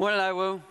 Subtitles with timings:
[0.00, 0.62] Morning, IWU.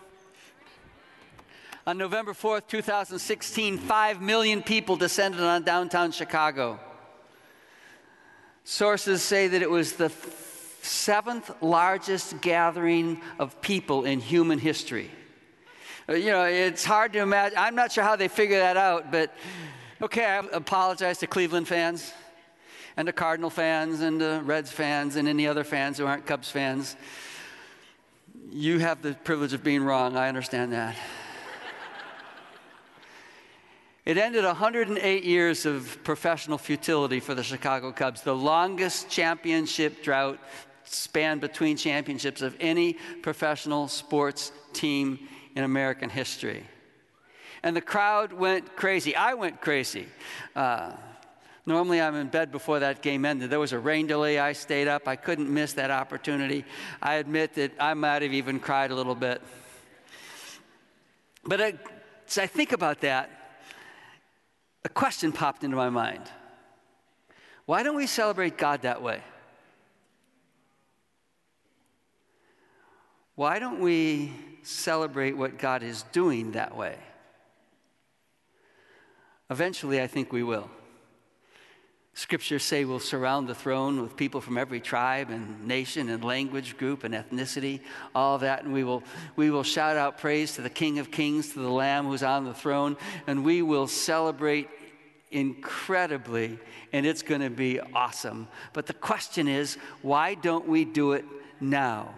[1.86, 6.80] On November 4th, 2016, 5 million people descended on downtown Chicago.
[8.64, 10.12] Sources say that it was the
[10.82, 15.12] seventh largest gathering of people in human history.
[16.10, 17.56] Uh, you know, it's hard to imagine.
[17.56, 19.32] I'm not sure how they figure that out, but
[20.02, 22.12] okay, I apologize to Cleveland fans
[22.98, 26.50] and to Cardinal fans and to Reds fans and any other fans who aren't Cubs
[26.50, 26.96] fans.
[28.52, 30.18] You have the privilege of being wrong.
[30.18, 30.96] I understand that.
[34.06, 40.40] It ended 108 years of professional futility for the Chicago Cubs, the longest championship drought
[40.84, 45.20] span between championships of any professional sports team
[45.56, 46.64] in American history.
[47.62, 49.16] And the crowd went crazy.
[49.16, 50.08] I went crazy.
[50.56, 50.94] Uh,
[51.66, 53.50] normally, I'm in bed before that game ended.
[53.50, 54.40] There was a rain delay.
[54.40, 55.08] I stayed up.
[55.08, 56.66] I couldn't miss that opportunity.
[57.02, 59.42] I admit that I might have even cried a little bit.
[61.44, 63.30] But as I think about that,
[64.86, 66.24] a question popped into my mind.
[67.66, 69.22] Why don't we celebrate God that way?
[73.36, 76.98] Why don't we celebrate what God is doing that way?
[79.50, 80.70] Eventually, I think we will.
[82.20, 86.76] Scriptures say we'll surround the throne with people from every tribe and nation and language
[86.76, 87.80] group and ethnicity,
[88.14, 89.02] all that, and we will,
[89.38, 92.44] we will shout out praise to the King of Kings, to the Lamb who's on
[92.44, 94.68] the throne, and we will celebrate
[95.32, 96.60] incredibly,
[96.92, 98.50] and it's going to be awesome.
[98.74, 101.24] But the question is, why don't we do it
[101.62, 102.14] now?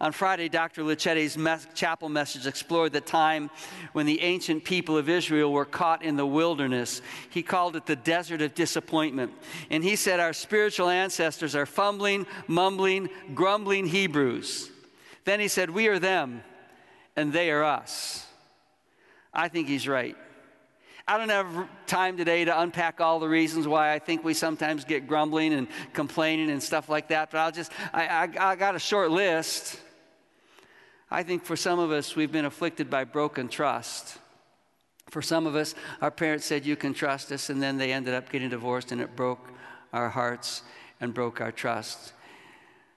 [0.00, 0.82] On Friday, Dr.
[0.82, 3.48] Lucchetti's mes- chapel message explored the time
[3.92, 7.00] when the ancient people of Israel were caught in the wilderness.
[7.30, 9.32] He called it the desert of disappointment.
[9.70, 14.70] And he said, Our spiritual ancestors are fumbling, mumbling, grumbling Hebrews.
[15.24, 16.42] Then he said, We are them,
[17.14, 18.26] and they are us.
[19.32, 20.16] I think he's right.
[21.06, 24.84] I don't have time today to unpack all the reasons why I think we sometimes
[24.84, 28.74] get grumbling and complaining and stuff like that, but I'll just, I, I, I got
[28.74, 29.78] a short list.
[31.10, 34.18] I think for some of us, we've been afflicted by broken trust.
[35.10, 38.14] For some of us, our parents said, You can trust us, and then they ended
[38.14, 39.48] up getting divorced, and it broke
[39.92, 40.62] our hearts
[41.00, 42.12] and broke our trust.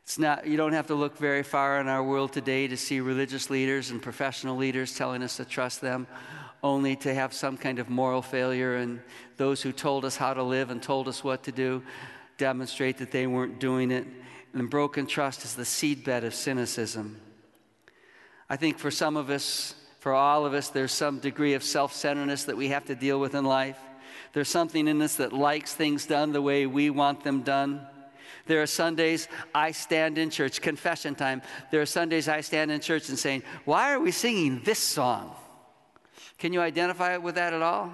[0.03, 3.01] It's not, you don't have to look very far in our world today to see
[3.01, 6.07] religious leaders and professional leaders telling us to trust them,
[6.63, 9.01] only to have some kind of moral failure, and
[9.35, 11.83] those who told us how to live and told us what to do
[12.37, 14.07] demonstrate that they weren't doing it.
[14.53, 17.19] And broken trust is the seedbed of cynicism.
[18.49, 21.93] I think for some of us, for all of us, there's some degree of self
[21.93, 23.77] centeredness that we have to deal with in life.
[24.33, 27.85] There's something in us that likes things done the way we want them done.
[28.45, 31.41] There are Sundays I stand in church, confession time.
[31.71, 35.35] There are Sundays I stand in church and saying, Why are we singing this song?
[36.37, 37.91] Can you identify with that at all?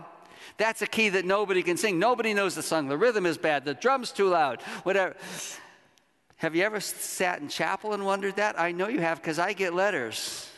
[0.57, 1.97] That's a key that nobody can sing.
[1.97, 2.87] Nobody knows the song.
[2.87, 3.65] The rhythm is bad.
[3.65, 4.61] The drum's too loud.
[4.83, 5.15] Whatever.
[6.43, 8.59] Have you ever sat in chapel and wondered that?
[8.59, 10.49] I know you have because I get letters.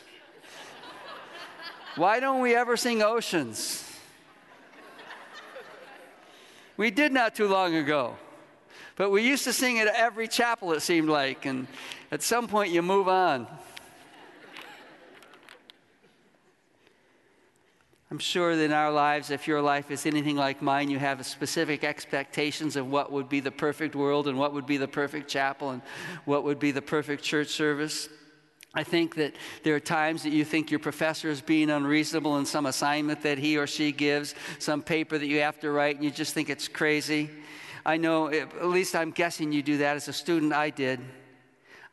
[1.94, 3.88] Why don't we ever sing oceans?
[6.76, 8.16] We did not too long ago.
[8.96, 11.46] But we used to sing it at every chapel, it seemed like.
[11.46, 11.68] And
[12.10, 13.46] at some point, you move on.
[18.10, 21.26] I'm sure that in our lives, if your life is anything like mine, you have
[21.26, 25.28] specific expectations of what would be the perfect world and what would be the perfect
[25.28, 25.82] chapel and
[26.24, 28.08] what would be the perfect church service.
[28.74, 29.34] I think that
[29.64, 33.38] there are times that you think your professor is being unreasonable in some assignment that
[33.38, 36.48] he or she gives, some paper that you have to write, and you just think
[36.48, 37.30] it's crazy.
[37.84, 41.00] I know, at least I'm guessing you do that as a student, I did.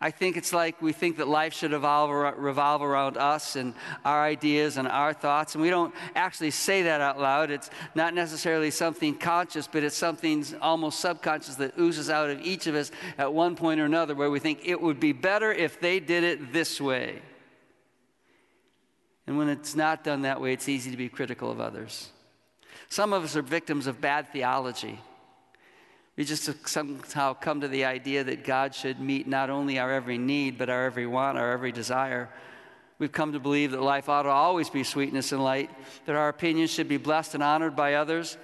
[0.04, 4.22] I think it's like we think that life should evolve, revolve around us and our
[4.22, 7.52] ideas and our thoughts, and we don't actually say that out loud.
[7.52, 12.68] It's not necessarily something conscious, but it's something almost subconscious that oozes out of each
[12.68, 15.80] of us at one point or another where we think it would be better if
[15.80, 17.22] they did it this way.
[19.26, 22.10] And when it's not done that way, it's easy to be critical of others.
[22.90, 25.00] Some of us are victims of bad theology.
[26.16, 30.20] We just somehow come to the idea that God should meet not only our every
[30.20, 32.30] need, but our every want, our every desire.
[33.00, 35.72] We've come to believe that life ought to always be sweetness and light,
[36.06, 38.38] that our opinions should be blessed and honored by others.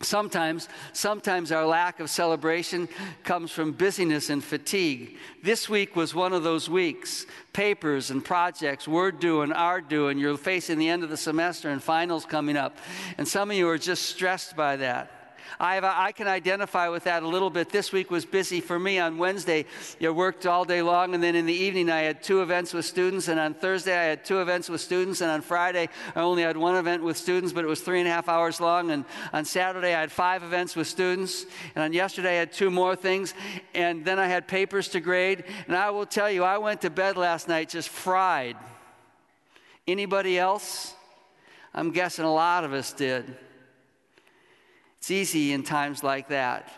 [0.00, 2.86] Sometimes, sometimes our lack of celebration
[3.24, 5.16] comes from busyness and fatigue.
[5.42, 7.26] This week was one of those weeks.
[7.52, 10.18] Papers and projects, we're doing, are doing.
[10.18, 12.78] You're facing the end of the semester and finals coming up.
[13.16, 15.17] And some of you are just stressed by that.
[15.60, 17.70] I, have, I can identify with that a little bit.
[17.70, 18.98] This week was busy for me.
[18.98, 19.64] On Wednesday,
[19.98, 22.84] you worked all day long, and then in the evening, I had two events with
[22.84, 23.28] students.
[23.28, 25.20] And on Thursday, I had two events with students.
[25.20, 28.08] And on Friday, I only had one event with students, but it was three and
[28.08, 28.90] a half hours long.
[28.90, 31.46] And on Saturday, I had five events with students.
[31.74, 33.34] And on yesterday, I had two more things.
[33.74, 35.44] And then I had papers to grade.
[35.66, 38.56] And I will tell you, I went to bed last night just fried.
[39.86, 40.94] Anybody else?
[41.74, 43.36] I'm guessing a lot of us did.
[45.08, 46.70] It's easy in times like that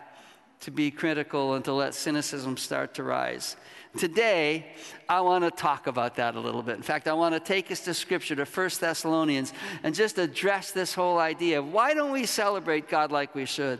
[0.61, 3.57] to be critical and to let cynicism start to rise.
[3.97, 4.67] Today,
[5.09, 6.77] I want to talk about that a little bit.
[6.77, 9.51] In fact, I want to take us to Scripture, to 1 Thessalonians,
[9.83, 13.79] and just address this whole idea of why don't we celebrate God like we should?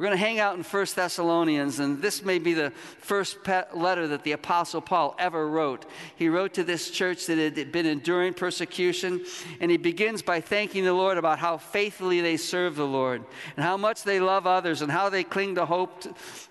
[0.00, 2.70] We're going to hang out in 1 Thessalonians, and this may be the
[3.00, 5.84] first letter that the Apostle Paul ever wrote.
[6.16, 9.22] He wrote to this church that had been enduring persecution,
[9.60, 13.22] and he begins by thanking the Lord about how faithfully they serve the Lord,
[13.56, 16.02] and how much they love others, and how they cling to hope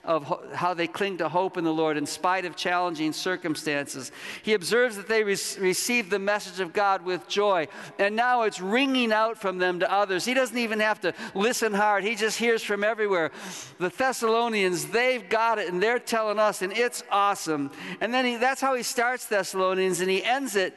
[0.04, 4.12] of how they cling to hope in the Lord in spite of challenging circumstances.
[4.44, 7.68] He observes that they re- received the message of God with joy,
[7.98, 10.24] and now it's ringing out from them to others.
[10.24, 13.31] He doesn't even have to listen hard; he just hears from everywhere
[13.77, 17.71] the Thessalonians, they've got it and they're telling us, and it's awesome.
[18.01, 20.75] And then he, that's how he starts Thessalonians, and he ends it.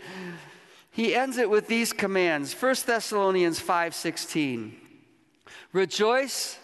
[0.91, 2.53] He ends it with these commands.
[2.55, 4.73] 1 Thessalonians 5:16.
[5.73, 6.59] Rejoice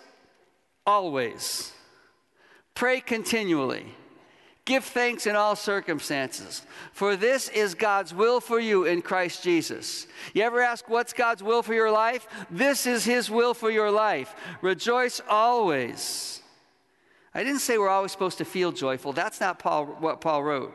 [0.86, 1.72] always.
[2.74, 3.86] Pray continually.
[4.68, 6.60] Give thanks in all circumstances,
[6.92, 10.06] for this is God's will for you in Christ Jesus.
[10.34, 12.28] You ever ask what's God's will for your life?
[12.50, 14.36] This is His will for your life.
[14.60, 16.42] Rejoice always.
[17.34, 19.14] I didn't say we're always supposed to feel joyful.
[19.14, 20.74] That's not Paul, what Paul wrote.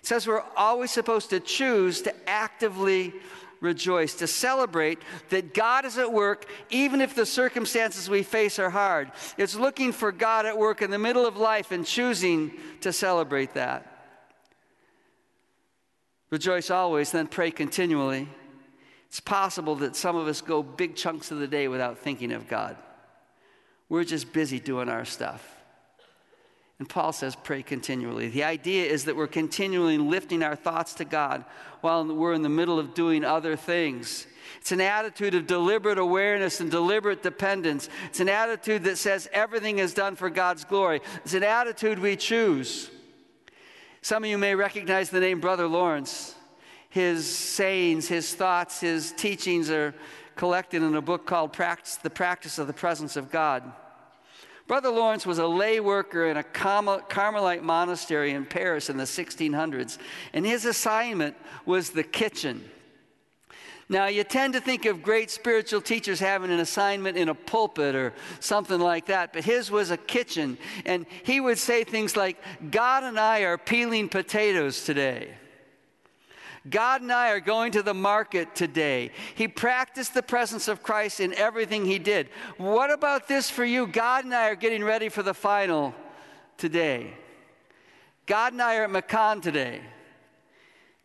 [0.00, 3.12] It says we're always supposed to choose to actively
[3.62, 4.98] rejoice, to celebrate
[5.30, 9.10] that God is at work even if the circumstances we face are hard.
[9.38, 13.54] It's looking for God at work in the middle of life and choosing to celebrate
[13.54, 13.88] that.
[16.28, 18.28] Rejoice always, then pray continually.
[19.06, 22.48] It's possible that some of us go big chunks of the day without thinking of
[22.48, 22.76] God.
[23.88, 25.61] We're just busy doing our stuff.
[26.82, 28.26] And Paul says, pray continually.
[28.26, 31.44] The idea is that we're continually lifting our thoughts to God
[31.80, 34.26] while we're in the middle of doing other things.
[34.60, 37.88] It's an attitude of deliberate awareness and deliberate dependence.
[38.08, 41.02] It's an attitude that says everything is done for God's glory.
[41.24, 42.90] It's an attitude we choose.
[44.00, 46.34] Some of you may recognize the name Brother Lawrence.
[46.88, 49.94] His sayings, his thoughts, his teachings are
[50.34, 53.70] collected in a book called Practice, The Practice of the Presence of God.
[54.72, 59.98] Brother Lawrence was a lay worker in a Carmelite monastery in Paris in the 1600s,
[60.32, 61.36] and his assignment
[61.66, 62.64] was the kitchen.
[63.90, 67.94] Now, you tend to think of great spiritual teachers having an assignment in a pulpit
[67.94, 70.56] or something like that, but his was a kitchen.
[70.86, 72.38] And he would say things like,
[72.70, 75.34] God and I are peeling potatoes today.
[76.68, 79.10] God and I are going to the market today.
[79.34, 82.28] He practiced the presence of Christ in everything he did.
[82.56, 83.86] What about this for you?
[83.86, 85.94] God and I are getting ready for the final
[86.56, 87.14] today.
[88.26, 89.80] God and I are at Macon today.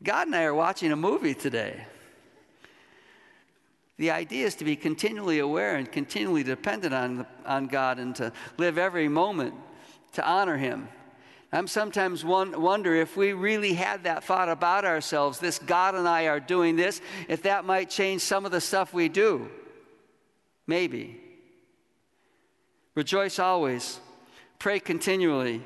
[0.03, 1.85] God and I are watching a movie today.
[3.97, 8.31] The idea is to be continually aware and continually dependent on, on God and to
[8.57, 9.55] live every moment
[10.13, 10.87] to honor Him.
[11.51, 16.27] I'm sometimes wonder if we really had that thought about ourselves, this God and I
[16.27, 16.99] are doing this,
[17.29, 19.49] if that might change some of the stuff we do.
[20.65, 21.21] Maybe.
[22.95, 24.01] Rejoice always.
[24.59, 25.61] Pray continually.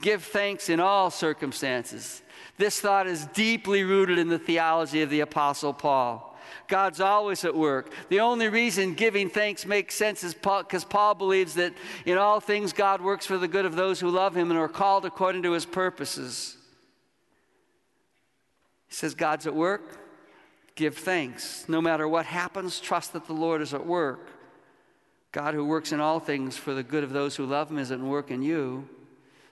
[0.00, 2.22] Give thanks in all circumstances.
[2.58, 6.31] This thought is deeply rooted in the theology of the Apostle Paul.
[6.68, 7.92] God's always at work.
[8.08, 12.40] The only reason giving thanks makes sense is because Paul, Paul believes that in all
[12.40, 15.42] things God works for the good of those who love him and are called according
[15.42, 16.56] to his purposes.
[18.88, 19.98] He says, God's at work,
[20.74, 21.66] give thanks.
[21.68, 24.30] No matter what happens, trust that the Lord is at work.
[25.32, 27.90] God, who works in all things for the good of those who love him, is
[27.90, 28.86] at work in you.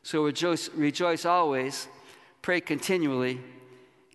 [0.02, 1.88] So rejoice, rejoice always,
[2.42, 3.40] pray continually,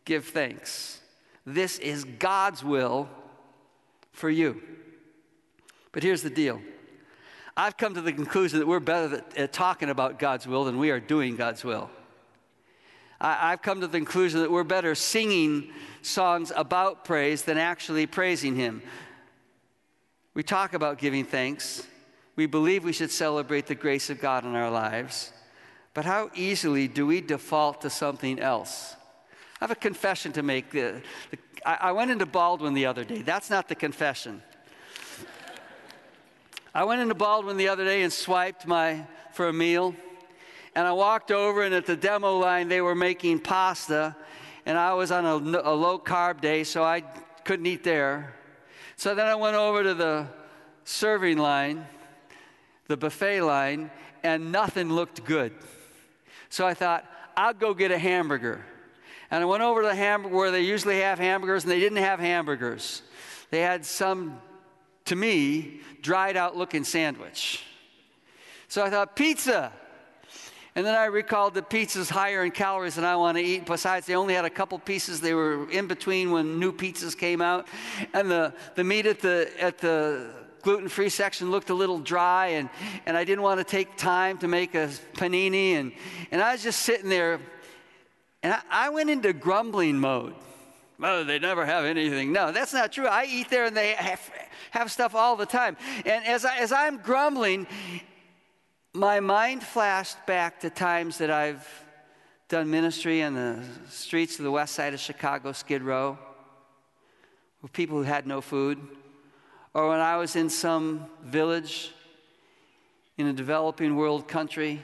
[0.03, 1.01] give thanks.
[1.45, 3.07] This is God's will
[4.11, 4.61] for you.
[5.91, 6.61] But here's the deal
[7.55, 10.91] I've come to the conclusion that we're better at talking about God's will than we
[10.91, 11.89] are doing God's will.
[13.21, 15.71] I, have come to the conclusion that we're better singing
[16.01, 18.81] songs about praise than actually praising Him.
[20.33, 21.87] We talk about giving thanks.
[22.35, 25.31] We believe we should celebrate the grace of God in our lives.
[25.93, 28.97] But how easily do we default to something else?
[29.59, 30.71] I have a confession to make.
[30.71, 33.21] The, the, I, I went into Baldwin the other day.
[33.21, 34.41] That's not the confession.
[36.73, 39.95] I went into Baldwin the other day and swiped my for a meal.
[40.75, 44.13] And I walked over, and at the demo line, they were making pasta.
[44.65, 47.01] And I was on a, a low carb day, so I
[47.45, 48.35] couldn't eat there.
[48.97, 50.27] So then I went over to the
[50.83, 51.85] serving line,
[52.87, 53.89] the buffet line,
[54.21, 55.53] and nothing looked good.
[56.49, 57.05] So I thought,
[57.37, 58.65] I'll go get a hamburger.
[59.31, 61.97] And I went over to the hamburger where they usually have hamburgers, and they didn't
[61.97, 63.01] have hamburgers.
[63.49, 64.39] They had some,
[65.05, 67.63] to me, dried out looking sandwich.
[68.67, 69.71] So I thought, pizza.
[70.75, 73.65] And then I recalled that pizza's higher in calories than I want to eat.
[73.65, 75.21] Besides, they only had a couple pieces.
[75.21, 77.67] They were in between when new pizzas came out.
[78.13, 80.29] And the, the meat at the, at the
[80.63, 82.69] gluten-free section looked a little dry, and,
[83.05, 85.73] and I didn't want to take time to make a panini.
[85.73, 85.93] And,
[86.31, 87.39] and I was just sitting there,
[88.45, 90.35] and I, I went into grumbling mode.
[91.01, 92.31] Oh, they never have anything.
[92.31, 93.07] No, that's not true.
[93.07, 94.21] I eat there and they have,
[94.69, 95.75] have stuff all the time.
[96.05, 97.65] And as, I, as I'm grumbling,
[98.93, 101.67] my mind flashed back to times that I've
[102.47, 106.15] done ministry in the streets of the west side of Chicago, Skid Row,
[107.63, 108.77] with people who had no food,
[109.73, 111.91] or when I was in some village
[113.17, 114.83] in a developing world country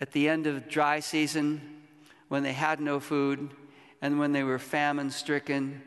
[0.00, 1.79] at the end of dry season
[2.30, 3.50] when they had no food
[4.00, 5.82] and when they were famine stricken.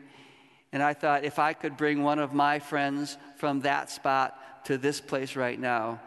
[0.72, 4.78] And I thought, if I could bring one of my friends from that spot to
[4.78, 6.00] this place right now,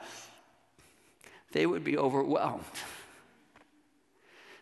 [1.51, 2.63] they would be overwhelmed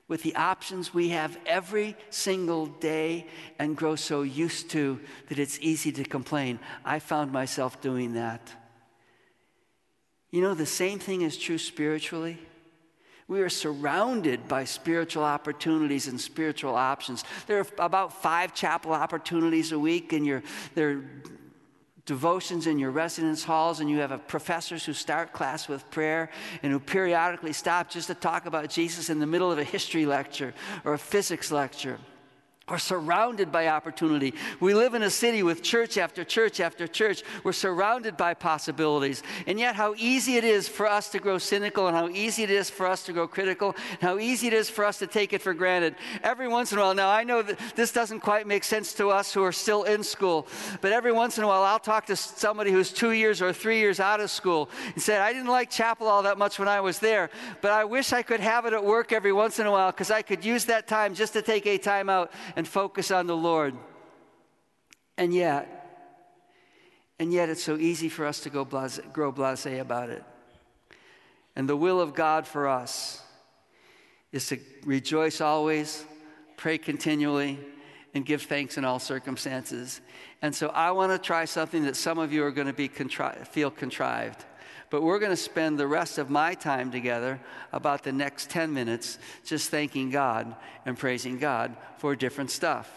[0.07, 3.27] with the options we have every single day
[3.57, 6.59] and grow so used to that it's easy to complain.
[6.83, 8.51] I found myself doing that.
[10.29, 12.37] You know, the same thing is true spiritually.
[13.27, 17.23] We are surrounded by spiritual opportunities and spiritual options.
[17.47, 20.43] There are about five chapel opportunities a week, and you're,
[20.75, 21.03] there
[22.05, 26.29] devotions in your residence halls and you have professors who start class with prayer
[26.61, 30.05] and who periodically stop just to talk about Jesus in the middle of a history
[30.05, 30.53] lecture
[30.83, 31.97] or a physics lecture
[32.67, 34.33] are surrounded by opportunity.
[34.59, 37.21] We live in a city with church after church after church.
[37.43, 39.21] We're surrounded by possibilities.
[39.45, 42.49] And yet, how easy it is for us to grow cynical, and how easy it
[42.49, 45.31] is for us to grow critical, and how easy it is for us to take
[45.31, 45.93] it for granted.
[46.23, 49.09] Every once in a while, now I know that this doesn't quite make sense to
[49.09, 50.47] us who are still in school,
[50.81, 53.77] but every once in a while, I'll talk to somebody who's two years or three
[53.77, 56.81] years out of school and say, I didn't like chapel all that much when I
[56.81, 57.29] was there,
[57.61, 60.09] but I wish I could have it at work every once in a while because
[60.09, 63.35] I could use that time just to take a time out and focus on the
[63.35, 63.75] Lord.
[65.17, 65.85] And yet,
[67.19, 70.23] and yet it's so easy for us to go blase, grow blase about it.
[71.55, 73.21] And the will of God for us
[74.31, 76.05] is to rejoice always,
[76.57, 77.59] pray continually,
[78.13, 80.01] and give thanks in all circumstances.
[80.41, 82.89] And so I want to try something that some of you are going to be
[82.89, 84.43] contri- feel contrived.
[84.89, 87.39] But we're going to spend the rest of my time together,
[87.71, 92.91] about the next 10 minutes, just thanking God and praising God for different stuff.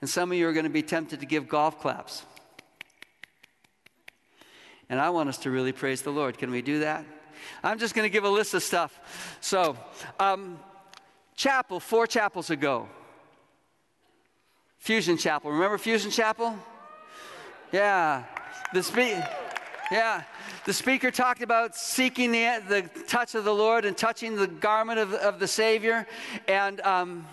[0.00, 2.24] And some of you are going to be tempted to give golf claps.
[4.88, 6.36] And I want us to really praise the Lord.
[6.36, 7.04] Can we do that?
[7.62, 9.38] I'm just going to give a list of stuff.
[9.40, 9.76] So,
[10.20, 10.58] um,
[11.34, 12.88] chapel, four chapels ago.
[14.82, 15.52] Fusion Chapel.
[15.52, 16.58] Remember Fusion Chapel?
[17.70, 18.24] Yeah.
[18.74, 19.24] The spe-
[19.92, 20.24] yeah.
[20.64, 25.00] The speaker talked about seeking the, the touch of the Lord and touching the garment
[25.00, 26.06] of, of the Savior.
[26.46, 27.26] And um,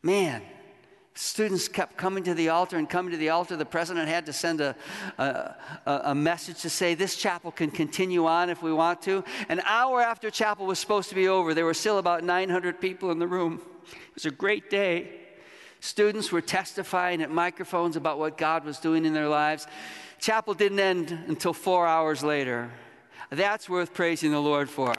[0.00, 0.42] man,
[1.14, 3.56] students kept coming to the altar and coming to the altar.
[3.56, 4.76] The president had to send a,
[5.18, 9.24] a, a, message to say this chapel can continue on if we want to.
[9.48, 13.10] An hour after chapel was supposed to be over, there were still about 900 people
[13.10, 13.60] in the room.
[13.90, 15.19] It was a great day.
[15.80, 19.66] Students were testifying at microphones about what God was doing in their lives.
[20.18, 22.70] Chapel didn't end until four hours later.
[23.30, 24.94] That's worth praising the Lord for.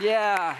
[0.00, 0.56] Yeah.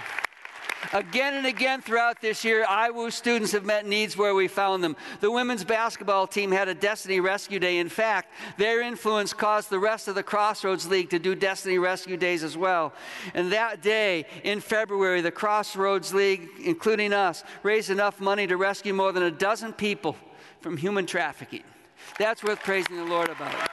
[0.92, 4.96] Again and again throughout this year, IWU students have met needs where we found them.
[5.20, 7.78] The women's basketball team had a Destiny Rescue Day.
[7.78, 12.16] In fact, their influence caused the rest of the Crossroads League to do Destiny Rescue
[12.16, 12.92] Days as well.
[13.34, 18.94] And that day in February, the Crossroads League, including us, raised enough money to rescue
[18.94, 20.16] more than a dozen people
[20.60, 21.64] from human trafficking.
[22.18, 23.68] That's worth praising the Lord about.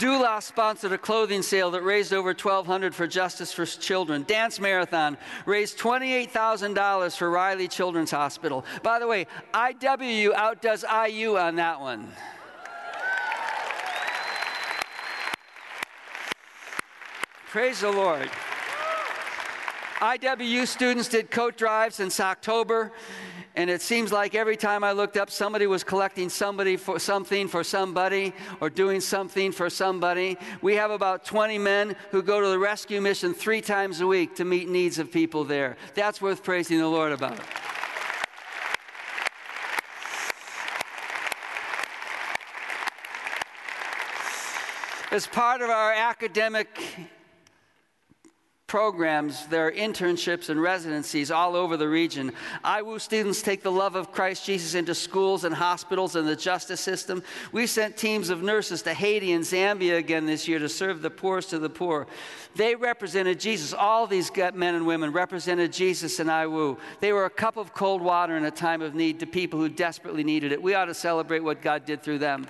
[0.00, 4.24] Dula sponsored a clothing sale that raised over 1200 for Justice for Children.
[4.26, 8.64] Dance Marathon raised $28,000 for Riley Children's Hospital.
[8.82, 12.10] By the way, IW outdoes IU on that one.
[17.50, 18.30] Praise the Lord.
[20.00, 22.90] IWU students did coat drives since October,
[23.54, 27.46] and it seems like every time I looked up, somebody was collecting somebody for something
[27.48, 30.38] for somebody or doing something for somebody.
[30.62, 34.34] We have about 20 men who go to the rescue mission three times a week
[34.36, 35.76] to meet needs of people there.
[35.94, 37.38] That's worth praising the Lord about.
[45.10, 46.80] As part of our academic
[48.70, 52.30] programs, there are internships and residencies all over the region.
[52.64, 56.80] IWU students take the love of Christ Jesus into schools and hospitals and the justice
[56.80, 57.20] system.
[57.50, 61.10] We sent teams of nurses to Haiti and Zambia again this year to serve the
[61.10, 62.06] poorest of the poor.
[62.54, 63.74] They represented Jesus.
[63.74, 66.78] All these men and women represented Jesus in IWU.
[67.00, 69.68] They were a cup of cold water in a time of need to people who
[69.68, 70.62] desperately needed it.
[70.62, 72.46] We ought to celebrate what God did through them.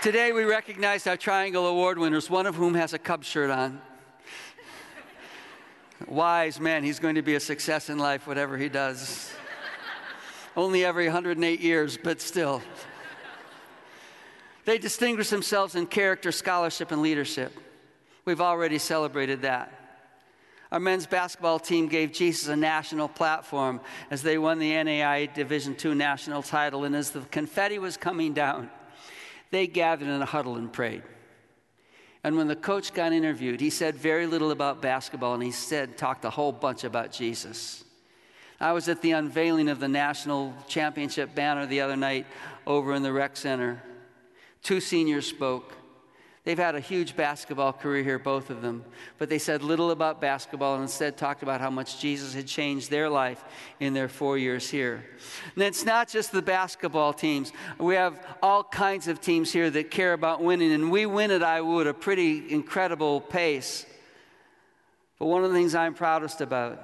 [0.00, 3.80] Today we recognize our Triangle Award winners, one of whom has a Cub shirt on.
[6.06, 9.32] Wise man, he's going to be a success in life, whatever he does.
[10.56, 12.62] Only every 108 years, but still.
[14.66, 17.52] They distinguish themselves in character, scholarship, and leadership.
[18.24, 19.72] We've already celebrated that.
[20.70, 23.80] Our men's basketball team gave Jesus a national platform
[24.12, 26.84] as they won the NAIA Division II national title.
[26.84, 28.70] And as the confetti was coming down,
[29.50, 31.02] they gathered in a huddle and prayed.
[32.24, 35.96] And when the coach got interviewed, he said very little about basketball and he said,
[35.96, 37.84] talked a whole bunch about Jesus.
[38.60, 42.26] I was at the unveiling of the national championship banner the other night
[42.66, 43.82] over in the rec center.
[44.62, 45.74] Two seniors spoke.
[46.48, 48.82] They've had a huge basketball career here, both of them,
[49.18, 52.90] but they said little about basketball and instead talked about how much Jesus had changed
[52.90, 53.44] their life
[53.80, 55.04] in their four years here.
[55.56, 57.52] And it's not just the basketball teams.
[57.76, 61.42] We have all kinds of teams here that care about winning, and we win at
[61.42, 63.84] IWU at a pretty incredible pace.
[65.18, 66.82] But one of the things I'm proudest about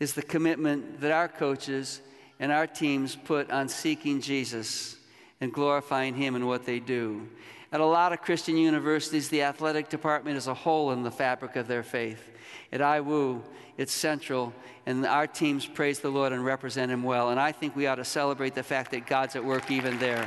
[0.00, 2.00] is the commitment that our coaches
[2.40, 4.96] and our teams put on seeking Jesus
[5.40, 7.28] and glorifying Him in what they do.
[7.74, 11.56] At a lot of Christian universities, the athletic department is a hole in the fabric
[11.56, 12.30] of their faith.
[12.70, 13.42] At IWU,
[13.76, 14.52] it's central,
[14.86, 17.30] and our teams praise the Lord and represent Him well.
[17.30, 20.24] And I think we ought to celebrate the fact that God's at work even there.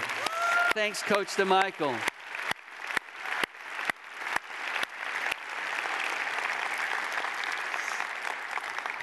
[0.73, 1.97] Thanks, Coach DeMichael.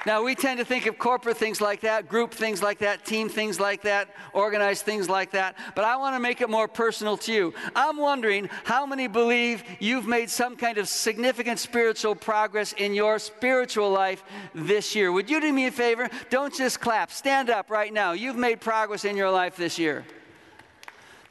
[0.05, 3.27] Now, we tend to think of corporate things like that, group things like that, team
[3.27, 7.17] things like that, organized things like that, but I want to make it more personal
[7.17, 7.53] to you.
[7.75, 13.17] I'm wondering how many believe you've made some kind of significant spiritual progress in your
[13.17, 15.11] spiritual life this year.
[15.11, 16.09] Would you do me a favor?
[16.29, 17.11] Don't just clap.
[17.11, 18.11] Stand up right now.
[18.11, 20.05] You've made progress in your life this year.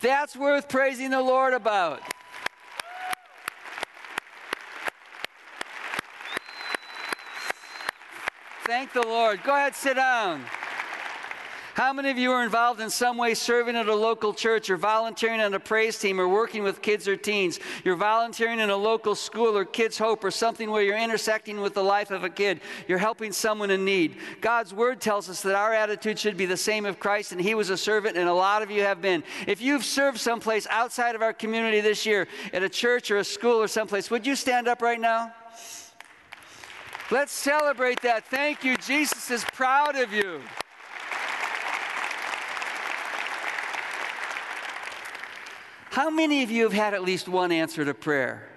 [0.00, 2.00] That's worth praising the Lord about.
[8.66, 9.42] Thank the Lord.
[9.42, 10.42] Go ahead, sit down.
[11.74, 14.78] How many of you are involved in some way serving at a local church or
[14.78, 17.60] volunteering on a praise team or working with kids or teens?
[17.84, 21.74] You're volunteering in a local school or Kids Hope or something where you're intersecting with
[21.74, 22.60] the life of a kid.
[22.88, 24.16] You're helping someone in need.
[24.40, 27.54] God's word tells us that our attitude should be the same of Christ, and He
[27.54, 29.24] was a servant, and a lot of you have been.
[29.46, 33.24] If you've served someplace outside of our community this year, at a church or a
[33.24, 35.34] school or someplace, would you stand up right now?
[37.10, 38.24] Let's celebrate that.
[38.26, 38.76] Thank you.
[38.78, 40.40] Jesus is proud of you.
[45.90, 48.48] How many of you have had at least one answer to prayer?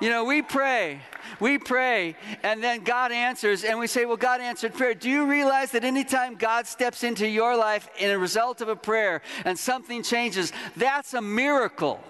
[0.00, 1.00] You know, we pray,
[1.38, 4.94] we pray, and then God answers, and we say, Well, God answered prayer.
[4.94, 8.76] Do you realize that anytime God steps into your life in a result of a
[8.76, 12.00] prayer and something changes, that's a miracle?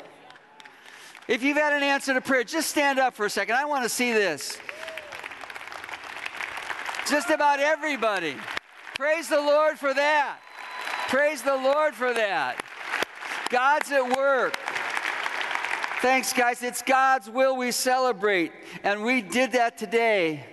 [1.26, 3.56] If you've had an answer to prayer, just stand up for a second.
[3.56, 4.56] I want to see this.
[7.08, 8.36] Just about everybody.
[8.94, 10.40] Praise the Lord for that.
[11.08, 12.62] Praise the Lord for that.
[13.48, 14.54] God's at work.
[16.02, 16.62] Thanks, guys.
[16.62, 18.52] It's God's will we celebrate.
[18.82, 20.44] And we did that today.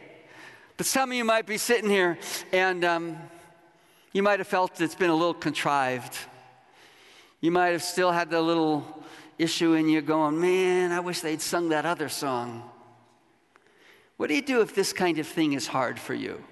[0.78, 2.18] But some of you might be sitting here
[2.54, 3.18] and um,
[4.14, 6.18] you might have felt it's been a little contrived.
[7.42, 9.04] You might have still had the little
[9.38, 12.64] issue in you going, man, I wish they'd sung that other song.
[14.18, 16.44] What do you do if this kind of thing is hard for you?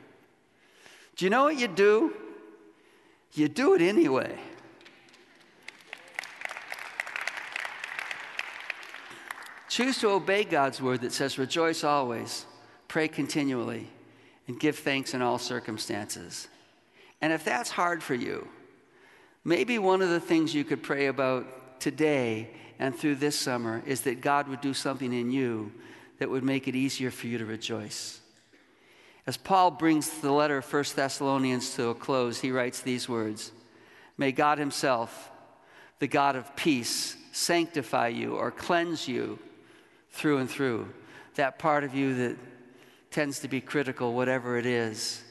[1.16, 2.14] Do you know what you do?
[3.34, 4.38] You do it anyway.
[9.70, 12.46] Choose to obey God's word that says, Rejoice always,
[12.88, 13.88] pray continually,
[14.48, 16.48] and give thanks in all circumstances.
[17.22, 18.48] And if that's hard for you,
[19.46, 22.50] Maybe one of the things you could pray about today
[22.80, 25.72] and through this summer is that God would do something in you
[26.24, 28.22] that would make it easier for you to rejoice.
[29.28, 33.52] As Paul brings the letter of 1 Thessalonians to a close, he writes these words
[34.18, 35.30] May God Himself,
[36.00, 39.38] the God of peace, sanctify you or cleanse you
[40.12, 40.88] through and through.
[41.36, 42.38] That part of you that
[43.12, 45.22] tends to be critical, whatever it is.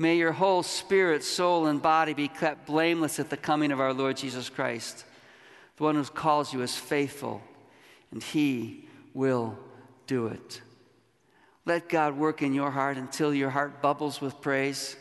[0.00, 3.92] May your whole spirit, soul, and body be kept blameless at the coming of our
[3.92, 5.04] Lord Jesus Christ.
[5.76, 7.40] The one who calls you is faithful,
[8.10, 9.56] and He will
[10.06, 10.60] do it.
[11.66, 14.96] Let God work in your heart until your heart bubbles with praise,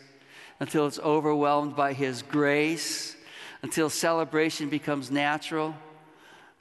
[0.60, 3.16] until it's overwhelmed by His grace,
[3.62, 5.76] until celebration becomes natural.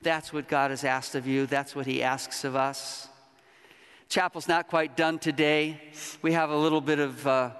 [0.03, 1.47] That's what God has asked of you.
[1.47, 3.09] That's what He asks of us.
[4.09, 5.81] Chapel's not quite done today.
[6.21, 7.27] We have a little bit of.
[7.27, 7.51] Uh,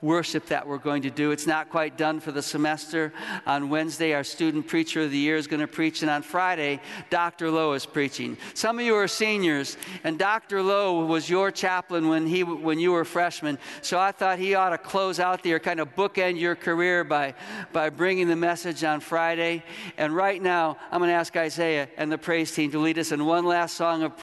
[0.00, 1.30] worship that we're going to do.
[1.30, 3.12] It's not quite done for the semester.
[3.46, 6.80] On Wednesday, our student preacher of the year is going to preach, and on Friday,
[7.10, 7.50] Dr.
[7.50, 8.36] Lo is preaching.
[8.54, 10.62] Some of you are seniors, and Dr.
[10.62, 13.58] Lo was your chaplain when, he, when you were freshmen.
[13.82, 17.04] So I thought he ought to close out the year, kind of bookend your career
[17.04, 17.34] by,
[17.72, 19.64] by bringing the message on Friday.
[19.96, 23.12] And right now, I'm going to ask Isaiah and the praise team to lead us
[23.12, 24.16] in one last song of